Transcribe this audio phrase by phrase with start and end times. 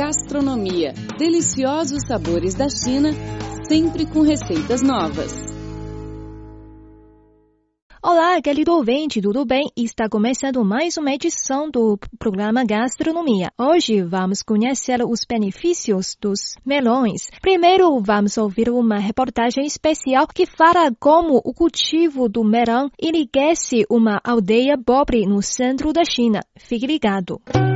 [0.00, 0.94] Gastronomia.
[1.18, 3.10] Deliciosos sabores da China,
[3.68, 5.30] sempre com receitas novas.
[8.02, 9.70] Olá, querido ouvinte, tudo bem?
[9.76, 13.52] Está começando mais uma edição do programa Gastronomia.
[13.60, 17.28] Hoje vamos conhecer os benefícios dos melões.
[17.42, 24.18] Primeiro, vamos ouvir uma reportagem especial que fala como o cultivo do melão enriquece uma
[24.24, 26.40] aldeia pobre no centro da China.
[26.56, 27.38] Fique ligado.
[27.54, 27.69] A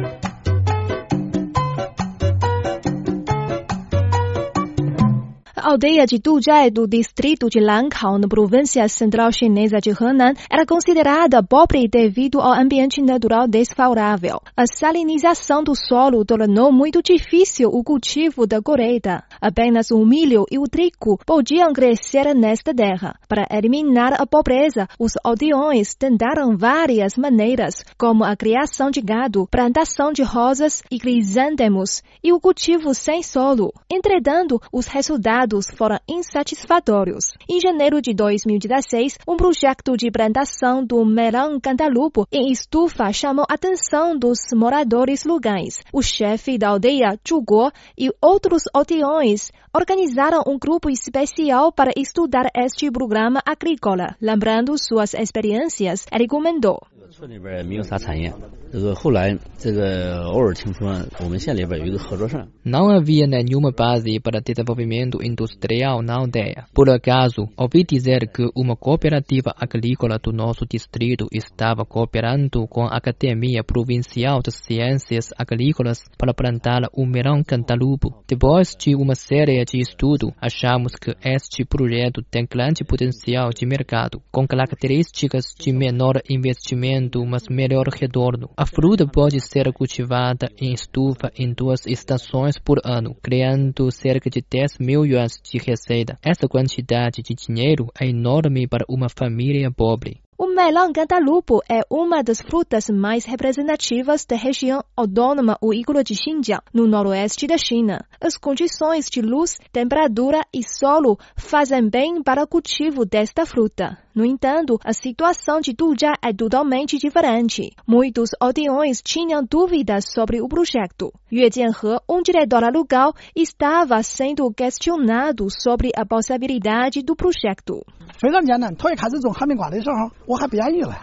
[5.65, 11.43] aldeia de Duzhai, do distrito de Lancao, na província central chinesa de Henan, era considerada
[11.43, 14.41] pobre devido ao ambiente natural desfavorável.
[14.55, 19.25] A salinização do solo tornou muito difícil o cultivo da colheita.
[19.41, 23.15] Apenas o milho e o trigo podiam crescer nesta terra.
[23.27, 30.13] Para eliminar a pobreza, os aldeões tentaram várias maneiras, como a criação de gado, plantação
[30.13, 33.73] de rosas e crisântemos e o cultivo sem solo.
[33.91, 37.25] Entretanto, os resultados resultados foram insatisfatórios.
[37.49, 43.55] Em janeiro de 2016, um projeto de plantação do melão cantalupo em estufa chamou a
[43.55, 45.81] atenção dos moradores locais.
[45.93, 52.91] O chefe da aldeia, Zhuguo, e outros aldeões organizaram um grupo especial para estudar este
[52.91, 54.17] programa agrícola.
[54.21, 56.79] Lembrando suas experiências, ele comentou.
[57.12, 58.32] 村里边没有啥产业，
[58.72, 62.48] 这个后来这个偶尔听说我们县里边有一个合作社。
[62.64, 66.66] Não havia nenhuma base para desenvolvimento industrial na aldeia.
[66.74, 72.96] Por acaso, ouvi dizer que uma cooperativa agrícola do nosso distrito estava cooperando com a
[72.98, 78.24] Academia Provincial de Ciências Agrícolas para plantar o melão cantalupo.
[78.28, 84.22] Depois de uma série de estudos, achamos que este projeto tem grande potencial de mercado,
[84.32, 88.51] com características de menor investimento mas melhor retorno.
[88.57, 94.43] A fruta pode ser cultivada em estufa em duas estações por ano, criando cerca de
[94.49, 96.19] 10 mil yuans de receita.
[96.23, 100.25] Essa quantidade de dinheiro é enorme para uma família pobre.
[100.37, 106.61] O melão cantalupo é uma das frutas mais representativas da região autônoma uigura de Xinjiang,
[106.73, 108.05] no noroeste da China.
[108.21, 114.04] As condições de luz, temperatura e solo fazem bem para o cultivo desta fruta.
[114.16, 117.72] No entanto, a situação de Dujia é totalmente diferente.
[117.88, 121.14] Muitos aldeões tinham dúvidas sobre o projeto.
[121.32, 127.86] Yue Jianhe, um diretor local, estava sendo questionado sobre a possibilidade do projeto.
[128.20, 128.76] 非常艰难。
[128.76, 130.98] 头一开始种哈密瓜的时候，我还不愿意了。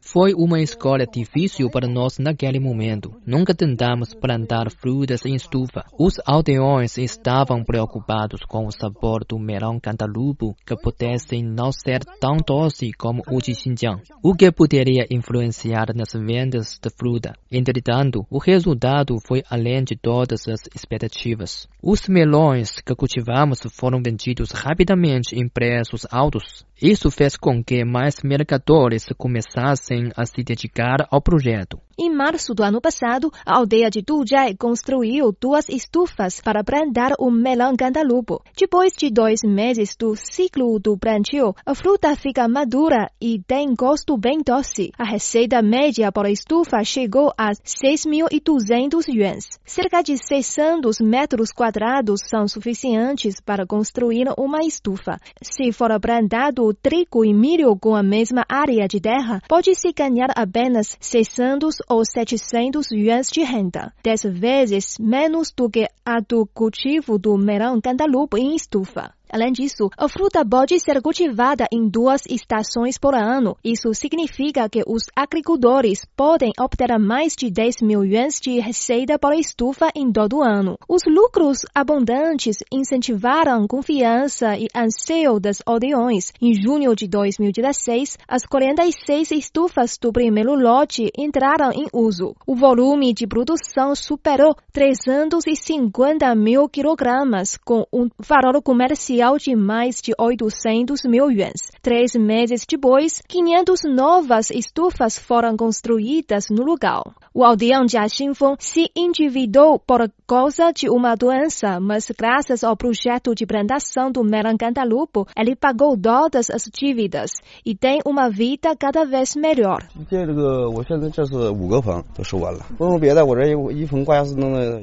[0.00, 3.14] Foi uma escolha difícil para nós naquele momento.
[3.24, 5.84] Nunca tentamos plantar frutas em estufa.
[5.98, 12.36] Os aldeões estavam preocupados com o sabor do melão cantalupo, que pudesse não ser tão
[12.44, 17.34] doce como o de Xinjiang, o que poderia influenciar nas vendas da fruta.
[17.50, 21.68] Entretanto, o resultado foi além de todas as expectativas.
[21.80, 26.66] Os melões que cultivamos foram vendidos rapidamente em preços altos.
[26.80, 31.78] Isso fez com que mais mercadores começassem a se dedicar ao projeto.
[31.98, 37.30] Em março do ano passado, a aldeia de Dujai construiu duas estufas para plantar o
[37.30, 38.42] melão cantalupo.
[38.58, 44.16] Depois de dois meses do ciclo do plantio, a fruta fica madura e tem gosto
[44.16, 44.90] bem doce.
[44.98, 49.44] A receita média por estufa chegou a 6.200 yuans.
[49.64, 55.18] Cerca de 600 metros quadrados são suficientes para construir uma estufa.
[55.42, 60.98] Se for plantado trigo e milho com a mesma área de terra, pode-se ganhar apenas
[61.00, 67.38] 600 ou 700 yuans de renda, dez vezes menos do que a do cultivo do
[67.38, 69.14] melão cantalupo em estufa.
[69.32, 73.56] Além disso, a fruta pode ser cultivada em duas estações por ano.
[73.64, 79.32] Isso significa que os agricultores podem obter mais de 10 mil yuans de receita por
[79.32, 80.76] estufa em todo o ano.
[80.86, 86.30] Os lucros abundantes incentivaram confiança e anseio das aldeões.
[86.38, 92.36] Em junho de 2016, as 46 estufas do primeiro lote entraram em uso.
[92.46, 100.12] O volume de produção superou 350 mil quilogramas, com um valor comercial de mais de
[100.18, 101.70] 800 mil yuans.
[101.80, 107.02] Três meses depois, 500 novas estufas foram construídas no lugar.
[107.32, 113.34] O aldeão Jia Xinfeng se endividou por causa de uma doença, mas graças ao projeto
[113.34, 117.30] de plantação do melancantalupo, ele pagou todas as dívidas
[117.64, 119.78] e tem uma vida cada vez melhor.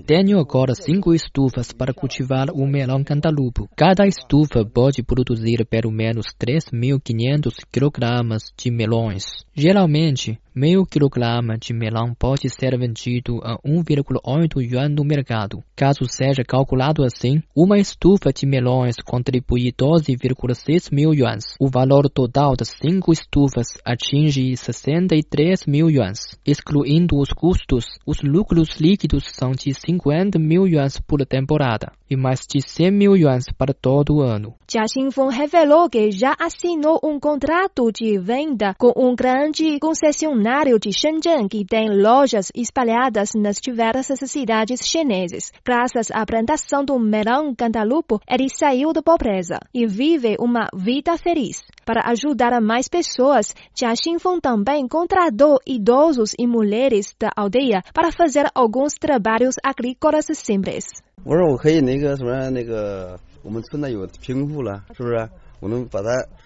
[0.07, 3.69] Tenho agora cinco estufas para cultivar o melão cantalupo.
[3.75, 4.28] Cada estufa
[4.73, 9.25] pode produzir pelo menos 3.500 kg de melões.
[9.55, 15.63] Geralmente, Meio quilograma de melão pode ser vendido a 1,8 yuan no mercado.
[15.75, 21.43] Caso seja calculado assim, uma estufa de melões contribui 12,6 mil yuans.
[21.59, 26.19] O valor total das cinco estufas atinge 63 mil yuans.
[26.43, 32.39] Excluindo os custos, os lucros líquidos são de 50 mil yuans por temporada e mais
[32.49, 34.55] de 100 mil yuans para todo o ano.
[34.67, 40.38] Jia Xingfeng revelou que já assinou um contrato de venda com um grande concessionário
[40.78, 45.52] de Shenzhen que tem lojas espalhadas nas diversas cidades chinesas.
[45.64, 51.62] Graças à plantação do melão cantalupo, ele saiu da pobreza e vive uma vida feliz.
[51.84, 58.46] Para ajudar mais pessoas, Jia Xingfeng também contratou idosos e mulheres da aldeia para fazer
[58.54, 60.86] alguns trabalhos agrícolas simples.
[61.24, 65.28] 我说我可以那个什么那个我们村呢有贫户了，是不是？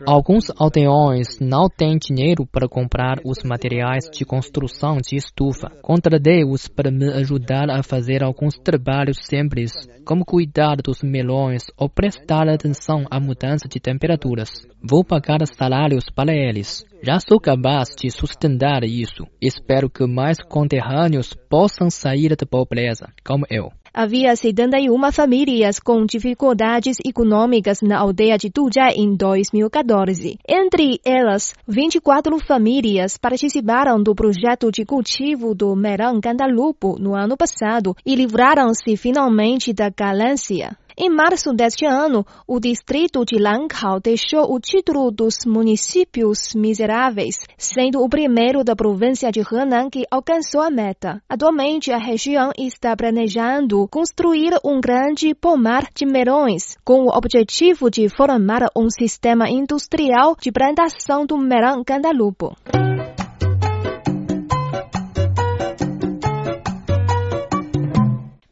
[0.06, 5.69] Alguns aldeões não têm dinheiro para comprar os materiais de construção de estufa.
[5.81, 9.71] Contradei-os para me ajudar a fazer alguns trabalhos simples,
[10.06, 14.50] como cuidar dos melões ou prestar atenção à mudança de temperaturas.
[14.81, 16.83] Vou pagar salários para eles.
[17.01, 19.25] Já sou capaz de sustentar isso.
[19.42, 23.71] Espero que mais conterrâneos possam sair da pobreza, como eu.
[23.95, 30.39] Havia 71 famílias com dificuldades econômicas na aldeia de Dujia em 2014.
[30.49, 37.95] Entre elas, 24 famílias participaram do projeto de cultivo do melão cantalupo no ano passado
[38.03, 40.75] e livraram-se finalmente da ganância.
[40.95, 48.03] Em março deste ano, o distrito de Langkao deixou o título dos municípios miseráveis, sendo
[48.03, 51.21] o primeiro da província de Henan que alcançou a meta.
[51.27, 58.07] Atualmente, a região está planejando construir um grande pomar de melões, com o objetivo de
[58.07, 62.55] formar um sistema industrial de plantação do melão cantalupo.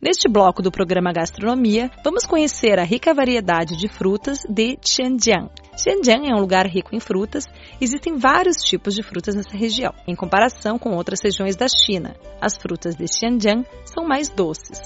[0.03, 5.51] Neste bloco do programa Gastronomia, vamos conhecer a rica variedade de frutas de Xinjiang.
[5.77, 7.45] Xinjiang é um lugar rico em frutas,
[7.79, 12.15] existem vários tipos de frutas nessa região, em comparação com outras regiões da China.
[12.41, 14.79] As frutas de Xinjiang são mais doces.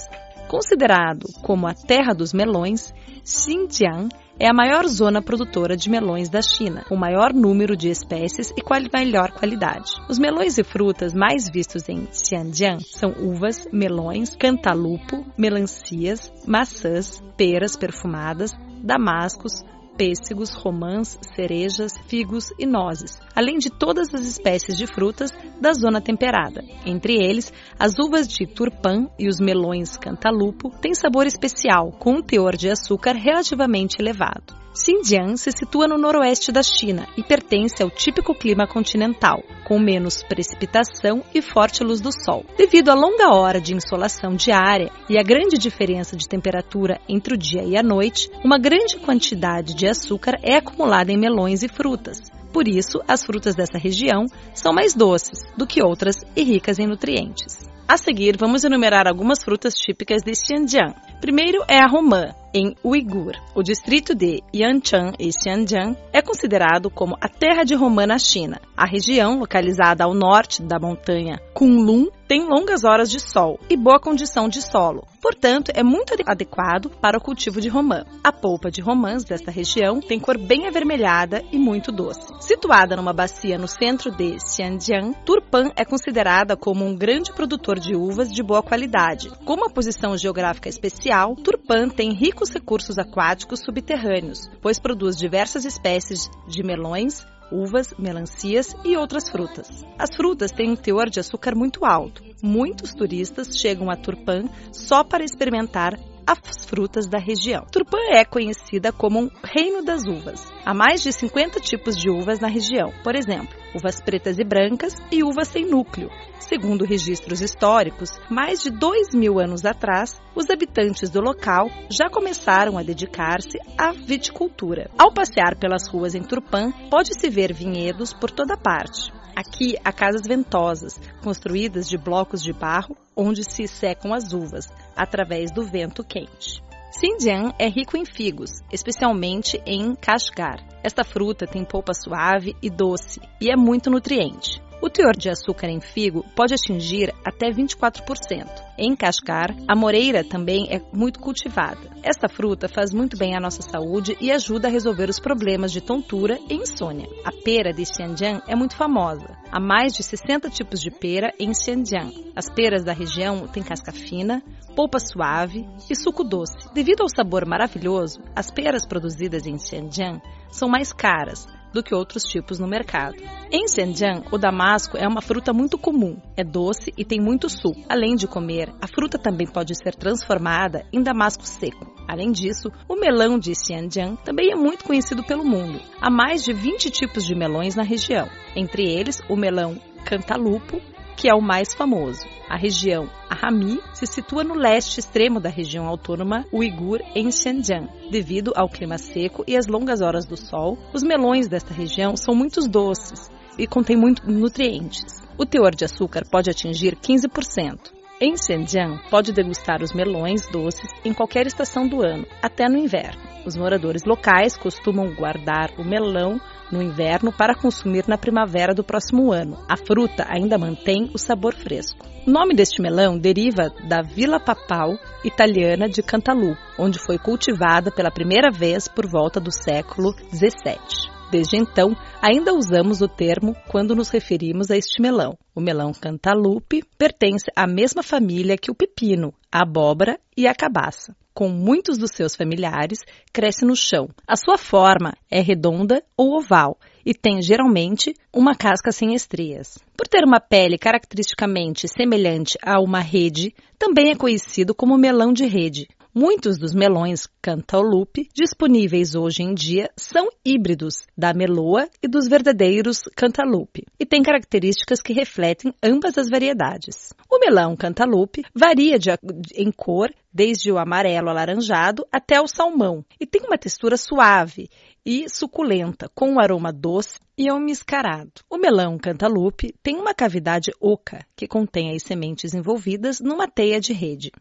[0.49, 4.09] Considerado como a terra dos melões, Xinjiang
[4.39, 8.61] é a maior zona produtora de melões da China, com maior número de espécies e
[8.61, 9.93] qual melhor qualidade.
[10.09, 17.75] Os melões e frutas mais vistos em Xinjiang são uvas, melões, cantalupo, melancias, maçãs, peras
[17.75, 18.51] perfumadas,
[18.83, 19.63] damascos,
[19.97, 26.01] pêssegos, romãs, cerejas, figos e nozes, além de todas as espécies de frutas da zona
[26.01, 26.63] temperada.
[26.85, 32.21] Entre eles, as uvas de turpan e os melões cantalupo têm sabor especial, com um
[32.21, 34.64] teor de açúcar relativamente elevado.
[34.75, 40.21] Xinjiang se situa no noroeste da China e pertence ao típico clima continental, com menos
[40.21, 42.45] precipitação e forte luz do sol.
[42.57, 47.37] Devido à longa hora de insolação diária e à grande diferença de temperatura entre o
[47.37, 52.19] dia e a noite, uma grande quantidade de açúcar é acumulada em melões e frutas.
[52.51, 56.87] Por isso, as frutas dessa região são mais doces do que outras e ricas em
[56.87, 57.65] nutrientes.
[57.87, 60.95] A seguir, vamos enumerar algumas frutas típicas de Xinjiang.
[61.25, 63.33] Primeiro é a romã, em Uigur.
[63.55, 68.61] O distrito de Yancheng e Xinjiang é considerado como a terra de romã na China.
[68.77, 73.99] A região, localizada ao norte da montanha Kunlun, tem longas horas de sol e boa
[73.99, 75.05] condição de solo.
[75.21, 78.03] Portanto, é muito adequado para o cultivo de romã.
[78.23, 82.33] A polpa de romãs desta região tem cor bem avermelhada e muito doce.
[82.39, 87.95] Situada numa bacia no centro de Xinjiang, Turpan é considerada como um grande produtor de
[87.95, 89.29] uvas de boa qualidade.
[89.43, 96.29] Com uma posição geográfica especial, Turpan tem ricos recursos aquáticos subterrâneos, pois produz diversas espécies
[96.45, 99.85] de melões, uvas, melancias e outras frutas.
[99.97, 102.21] As frutas têm um teor de açúcar muito alto.
[102.43, 107.65] Muitos turistas chegam a Turpan só para experimentar as frutas da região.
[107.71, 110.45] Turpan é conhecida como um reino das uvas.
[110.65, 114.95] Há mais de 50 tipos de uvas na região, por exemplo, uvas pretas e brancas
[115.11, 116.09] e uvas sem núcleo.
[116.39, 122.77] Segundo registros históricos, mais de dois mil anos atrás, os habitantes do local já começaram
[122.77, 124.89] a dedicar-se à viticultura.
[124.97, 129.11] Ao passear pelas ruas em Turpan, pode-se ver vinhedos por toda parte.
[129.35, 135.51] Aqui há casas ventosas, construídas de blocos de barro, onde se secam as uvas, através
[135.51, 136.63] do vento quente.
[136.97, 140.65] Xinjiang é rico em figos, especialmente em Kashgar.
[140.81, 144.61] Esta fruta tem polpa suave e doce e é muito nutriente.
[144.81, 148.65] O teor de açúcar em figo pode atingir até 24%.
[148.77, 151.89] Em Cascar, a moreira também é muito cultivada.
[152.03, 155.81] Esta fruta faz muito bem à nossa saúde e ajuda a resolver os problemas de
[155.81, 157.07] tontura e insônia.
[157.23, 159.37] A pera de Xinjiang é muito famosa.
[159.51, 162.33] Há mais de 60 tipos de pera em Xinjiang.
[162.35, 164.43] As peras da região têm casca fina,
[164.75, 166.69] polpa suave e suco doce.
[166.73, 172.23] Devido ao sabor maravilhoso, as peras produzidas em Xinjiang são mais caras, do que outros
[172.23, 173.17] tipos no mercado.
[173.51, 177.83] Em Xinjiang, o damasco é uma fruta muito comum, é doce e tem muito suco.
[177.89, 181.93] Além de comer, a fruta também pode ser transformada em damasco seco.
[182.07, 185.81] Além disso, o melão de Xinjiang também é muito conhecido pelo mundo.
[185.99, 190.81] Há mais de 20 tipos de melões na região, entre eles o melão cantalupo,
[191.17, 192.25] que é o mais famoso.
[192.49, 197.89] A região Ahami se situa no leste extremo da região autônoma uigur em Xinjiang.
[198.09, 202.33] Devido ao clima seco e às longas horas do sol, os melões desta região são
[202.33, 205.03] muito doces e contêm muitos nutrientes.
[205.37, 207.91] O teor de açúcar pode atingir 15%.
[208.21, 213.24] Em Xinjiang, pode degustar os melões doces em qualquer estação do ano, até no inverno.
[213.45, 219.31] Os moradores locais costumam guardar o melão no inverno para consumir na primavera do próximo
[219.31, 219.63] ano.
[219.69, 222.07] A fruta ainda mantém o sabor fresco.
[222.25, 228.09] O nome deste melão deriva da Vila Papal italiana de Cantalupo, onde foi cultivada pela
[228.09, 231.13] primeira vez por volta do século 17.
[231.31, 235.37] Desde então, ainda usamos o termo quando nos referimos a este melão.
[235.53, 241.15] O melão cantalupe pertence à mesma família que o pepino, a abóbora e a cabaça.
[241.35, 242.99] Com muitos dos seus familiares,
[243.33, 244.07] cresce no chão.
[244.25, 249.77] A sua forma é redonda ou oval e tem geralmente uma casca sem estrias.
[249.97, 255.45] Por ter uma pele caracteristicamente semelhante a uma rede, também é conhecido como melão de
[255.45, 255.89] rede.
[256.17, 263.01] Muitos dos melões Cantaloupe disponíveis hoje em dia são híbridos da meloa e dos verdadeiros
[263.13, 267.13] Cantaloupe e têm características que refletem ambas as variedades.
[267.29, 269.09] O melão Cantaloupe varia de,
[269.57, 274.69] em cor desde o amarelo alaranjado até o salmão e tem uma textura suave
[275.05, 278.31] e suculenta, com um aroma doce e almiscarado.
[278.49, 283.91] O melão cantaloupe tem uma cavidade oca que contém as sementes envolvidas numa teia de
[283.91, 284.31] rede.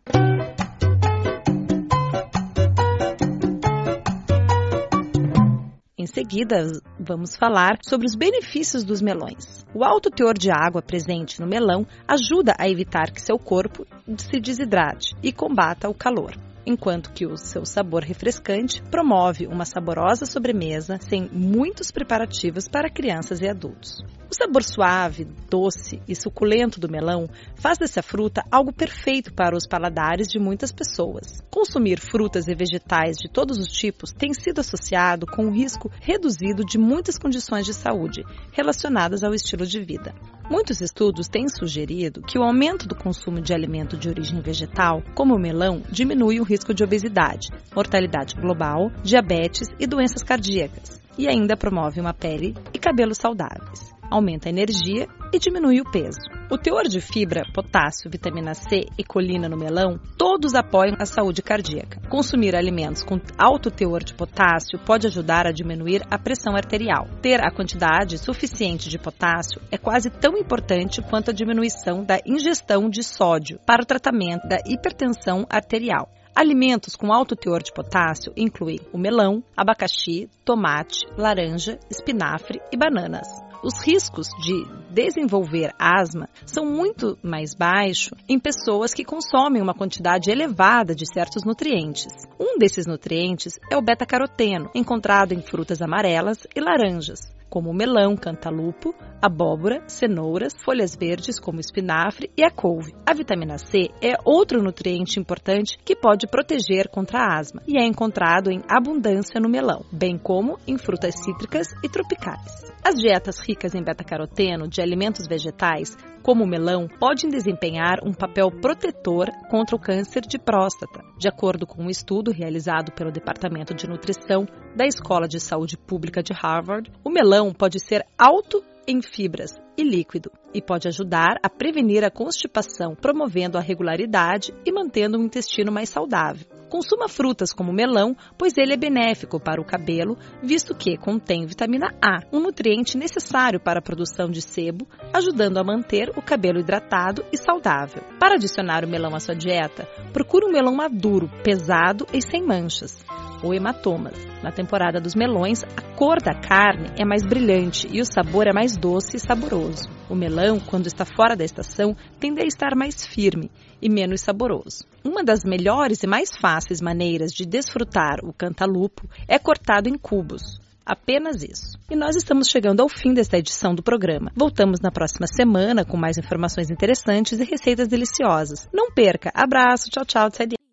[6.05, 6.71] Em seguida,
[7.01, 9.65] vamos falar sobre os benefícios dos melões.
[9.75, 13.87] O alto teor de água presente no melão ajuda a evitar que seu corpo
[14.19, 20.27] se desidrate e combata o calor enquanto que o seu sabor refrescante promove uma saborosa
[20.27, 24.03] sobremesa sem muitos preparativos para crianças e adultos.
[24.31, 29.67] O sabor suave, doce e suculento do melão faz dessa fruta algo perfeito para os
[29.67, 31.41] paladares de muitas pessoas.
[31.51, 36.65] Consumir frutas e vegetais de todos os tipos tem sido associado com o risco reduzido
[36.65, 40.15] de muitas condições de saúde relacionadas ao estilo de vida.
[40.51, 45.35] Muitos estudos têm sugerido que o aumento do consumo de alimento de origem vegetal, como
[45.35, 51.57] o melão, diminui o risco de obesidade, mortalidade global, diabetes e doenças cardíacas, e ainda
[51.57, 56.21] promove uma pele e cabelos saudáveis aumenta a energia e diminui o peso.
[56.51, 61.43] O teor de fibra, potássio, vitamina C e colina no melão, todos apoiam a saúde
[61.43, 62.01] cardíaca.
[62.09, 67.09] Consumir alimentos com alto teor de potássio pode ajudar a diminuir a pressão arterial.
[67.21, 72.89] Ter a quantidade suficiente de potássio é quase tão importante quanto a diminuição da ingestão
[72.89, 76.09] de sódio para o tratamento da hipertensão arterial.
[76.37, 83.29] Alimentos com alto teor de potássio incluem o melão, abacaxi, tomate, laranja, espinafre e bananas
[83.65, 90.31] os riscos de desenvolver asma são muito mais baixos em pessoas que consomem uma quantidade
[90.31, 92.13] elevada de certos nutrientes.
[92.39, 98.93] Um desses nutrientes é o beta-caroteno, encontrado em frutas amarelas e laranjas como melão, cantalupo,
[99.23, 102.93] abóbora, cenouras, folhas verdes como espinafre e a couve.
[103.07, 107.87] A vitamina C é outro nutriente importante que pode proteger contra a asma e é
[107.87, 112.74] encontrado em abundância no melão, bem como em frutas cítricas e tropicais.
[112.87, 118.51] As dietas ricas em beta-caroteno de alimentos vegetais, como o melão, podem desempenhar um papel
[118.51, 121.03] protetor contra o câncer de próstata.
[121.19, 126.23] De acordo com um estudo realizado pelo Departamento de Nutrição da Escola de Saúde Pública
[126.23, 131.49] de Harvard, o melão pode ser alto em fibras e líquido e pode ajudar a
[131.49, 136.54] prevenir a constipação, promovendo a regularidade e mantendo um intestino mais saudável.
[136.75, 141.95] Consuma frutas como melão, pois ele é benéfico para o cabelo, visto que contém vitamina
[142.03, 147.25] A, um nutriente necessário para a produção de sebo, ajudando a manter o cabelo hidratado
[147.33, 148.03] e saudável.
[148.19, 153.05] Para adicionar o melão à sua dieta, procure um melão maduro, pesado e sem manchas
[153.41, 154.19] ou hematomas.
[154.43, 158.53] Na temporada dos melões, a cor da carne é mais brilhante e o sabor é
[158.53, 159.94] mais doce e saboroso.
[160.15, 163.51] O melão, quando está fora da estação, tende a estar mais firme
[163.83, 164.85] e menos saboroso.
[165.03, 170.61] Uma das melhores e mais fáceis maneiras de desfrutar o cantalupo é cortado em cubos.
[170.87, 171.77] Apenas isso.
[171.91, 174.31] E nós estamos chegando ao fim desta edição do programa.
[174.37, 178.69] Voltamos na próxima semana com mais informações interessantes e receitas deliciosas.
[178.73, 179.33] Não perca!
[179.35, 180.64] Abraço, tchau, tchau, tchau.